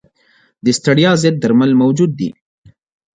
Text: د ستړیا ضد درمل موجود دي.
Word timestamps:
د 0.63 0.65
ستړیا 0.77 1.11
ضد 1.21 1.35
درمل 1.43 1.71
موجود 1.81 2.11
دي. 2.19 2.29